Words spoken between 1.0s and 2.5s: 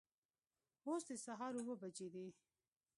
د سهار اوه بجې دي